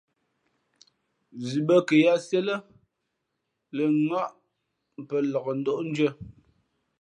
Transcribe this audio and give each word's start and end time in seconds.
Zi 1.45 1.59
bᾱ 1.67 1.75
kαyǎt 1.87 2.19
sīē 2.27 2.39
lά, 2.47 2.55
lα 3.75 3.83
ŋάʼ 4.07 4.29
pα 5.07 5.15
nlak 5.23 5.45
ndóʼndʉ̄ᾱ. 5.59 6.11